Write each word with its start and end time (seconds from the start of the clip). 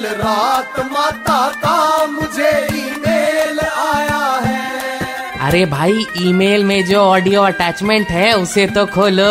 कल 0.00 0.06
रात 0.06 0.78
माता 0.92 1.38
का 1.54 2.06
मुझे 2.06 2.50
ईमेल 2.74 3.58
आया 3.60 4.20
है। 4.44 5.38
अरे 5.40 5.64
भाई 5.66 6.06
ईमेल 6.20 6.64
में 6.64 6.84
जो 6.84 6.98
ऑडियो 6.98 7.42
अटैचमेंट 7.42 8.08
है 8.08 8.32
उसे 8.32 8.66
तो 8.66 8.86
खोलो। 8.86 9.28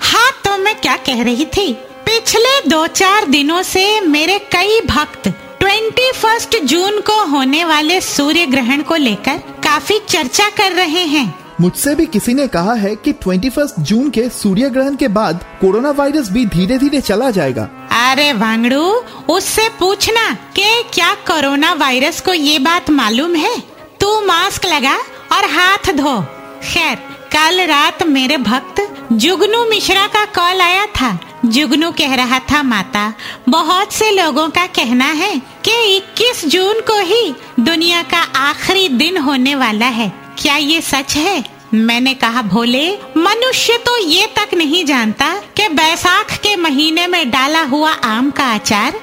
हाँ 0.00 0.30
तो 0.44 0.56
मैं 0.58 0.74
क्या 0.80 0.96
कह 0.96 1.22
रही 1.22 1.44
थी? 1.46 1.72
पिछले 2.06 2.60
दो 2.68 2.86
चार 2.86 3.26
दिनों 3.26 3.62
से 3.62 4.00
मेरे 4.00 4.38
कई 4.52 4.80
भक्त 4.80 5.28
21 5.62 6.60
जून 6.64 7.00
को 7.00 7.24
होने 7.26 7.64
वाले 7.64 8.00
सूर्य 8.00 8.46
ग्रहण 8.46 8.82
को 8.82 8.96
लेकर 8.96 9.38
काफ़ी 9.64 9.98
चर्चा 10.08 10.48
कर 10.50 10.72
रहे 10.72 11.04
हैं। 11.06 11.34
मुझसे 11.60 11.94
भी 11.94 12.06
किसी 12.06 12.34
ने 12.34 12.46
कहा 12.48 12.74
है 12.74 12.94
कि 12.96 13.12
21 13.12 13.74
जून 13.78 14.10
के 14.10 14.28
सूर्य 14.28 14.70
ग्रहण 14.70 14.96
के 14.96 15.08
बाद 15.08 15.44
कोरोना 15.60 15.90
वायरस 15.90 16.30
भी 16.30 16.46
धीरे 16.46 16.78
धीरे 16.78 17.00
चला 17.00 17.30
जाएगा। 17.30 17.68
अरे 18.06 18.32
वांगड़ू, 18.32 19.04
उससे 19.30 19.68
पूछना 19.68 20.34
कि 20.34 20.82
क्या 20.94 21.14
कोरोना 21.14 21.72
वायरस 21.72 22.20
को 22.20 22.32
ये 22.32 22.58
बात 22.58 22.90
मालूम 22.90 23.34
है? 23.34 23.60
तू 24.00 24.20
मास्क 24.20 24.64
लगा 24.64 24.94
और 25.32 25.44
हाथ 25.44 25.92
धो। 25.92 26.20
खैर, 26.64 26.96
कल 27.32 27.60
रात 27.60 28.02
मेरे 28.02 28.36
भक्त 28.36 29.06
जुगनू 29.12 29.64
मिश्रा 29.64 30.06
का 30.06 30.24
कॉल 30.24 30.60
आया 30.60 30.86
था। 30.86 31.18
जुगनू 31.44 31.90
कह 31.90 32.14
रहा 32.14 32.38
था, 32.38 32.62
माता, 32.62 33.14
बहुत 33.48 33.92
से 33.92 34.10
लोगों 34.10 34.48
का 34.48 34.66
कहना 34.66 35.04
है 35.04 35.42
कि 35.64 35.96
21 35.96 36.44
जून 36.44 36.80
को 36.80 37.00
ही 37.00 37.34
दुनिया 37.60 38.02
का 38.02 38.18
आखिरी 38.36 38.88
दिन 38.88 39.18
होने 39.18 39.54
वाला 39.54 39.86
है। 39.86 40.12
क्या 40.38 40.56
ये 40.56 40.80
सच 40.80 41.16
है? 41.16 41.44
मैंने 41.74 42.14
कहा, 42.14 42.42
भोले, 42.42 42.98
मनुष्य 43.16 43.78
तो 43.86 43.98
ये 43.98 44.26
तक 44.26 44.54
नहीं 44.54 44.84
जानता 44.84 45.42
कि 45.66 45.74
बैसाख 45.74 46.36
के 46.36 46.56
महीने 46.56 47.06
में 47.06 47.30
डाला 47.30 47.62
हुआ 47.62 47.90
आम 47.90 48.30
का 48.30 48.54
अचार 48.54 48.94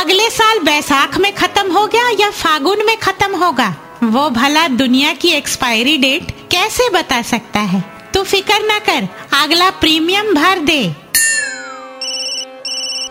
अगले 0.00 0.30
साल 0.30 0.58
बैसाख 0.58 1.18
में 1.18 1.34
खत्म 1.34 1.72
हो 1.72 1.86
गया 1.86 2.08
या 2.20 2.30
फागुन 2.30 2.86
में 2.86 2.96
खत्म 2.96 3.36
होगा? 3.36 3.76
वो 4.04 4.30
भला 4.30 4.68
दुनिया 4.68 5.12
की 5.12 5.28
एक्सपायरी 5.28 5.96
डेट 5.96 6.30
कैसे 6.50 6.88
बता 6.90 7.22
सकता 7.22 7.60
है? 7.60 7.84
तू 8.14 8.22
फ़िक्र 8.22 8.54
न 8.54 8.78
कर, 8.78 9.08
अगला 9.42 9.70
प्रीमियम 9.70 10.34
भर 10.34 10.58
दे। 10.58 10.96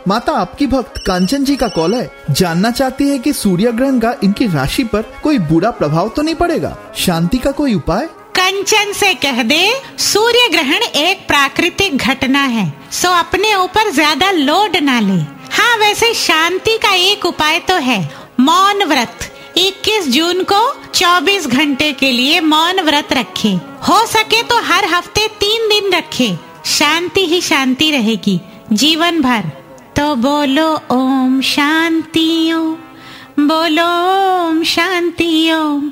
माता, 0.08 0.32
आपकी 0.32 0.68
भक्त 0.68 0.98
कांचन 0.98 1.44
जी 1.44 1.56
का 1.56 1.68
कॉल 1.68 1.96
है। 1.96 2.12
जानना 2.32 2.72
चाहती 2.72 3.10
है 3.10 3.20
कि 3.20 3.34
सूर्य 3.34 3.72
ग्रहण 3.72 4.00
का 4.00 4.16
इनकी 4.24 4.48
राशि 4.48 4.84
पर 4.84 5.02
कोई 5.24 5.40
बुरा 5.40 5.72
प्रभाव 5.72 6.10
तो 6.10 6.22
नहीं 6.22 6.36
पड़ेगा? 6.36 6.78
शांति 6.96 7.38
का 7.38 7.52
कोई 7.52 7.74
उपाय? 7.74 8.10
कंचन 8.48 8.92
से 8.94 9.14
कह 9.14 9.42
दे, 9.44 9.64
सूर्य 10.00 10.48
ग्रहण 10.52 10.84
एक 10.96 11.26
प्राकृतिक 11.28 11.98
घटना 11.98 12.44
है, 12.44 12.66
सो 12.92 13.10
अपने 13.10 13.54
ऊपर 13.56 13.90
ज़्यादा 13.92 14.30
लोड 14.32 14.78
ना 14.78 15.00
ले. 15.00 15.18
हाँ 15.54 15.76
वैसे 15.78 16.14
शांति 16.14 16.78
का 16.78 16.94
एक 16.96 17.26
उपाय 17.26 17.60
तो 17.60 17.76
है, 17.78 18.00
मौन 18.40 18.84
व्रत। 18.84 19.28
21 19.58 20.08
जून 20.08 20.44
को 20.44 20.62
24 20.92 21.48
घंटे 21.48 21.92
के 21.94 22.12
लिए 22.12 22.40
मौन 22.40 22.80
व्रत 22.82 23.14
रखे। 23.14 23.52
हो 23.90 24.06
सके 24.06 24.42
तो 24.44 24.62
हर 24.62 24.86
हफ़्ते 24.86 25.28
तीन 25.40 25.70
दिन 25.70 25.92
रखे। 25.94 26.32
शांति 26.66 27.26
ही 27.26 27.42
शांति 27.42 27.92
रहेगी, 27.92 28.40
जीवन 28.74 29.22
भर। 29.22 29.52
तो 29.96 30.14
बोलो, 30.16 30.74
ओम 30.92 31.40
शांति, 31.42 32.54
ओम। 32.54 33.48
बोलो, 33.48 33.92
ओम 34.40 34.64
शांति, 34.64 35.52
ओम। 35.54 35.92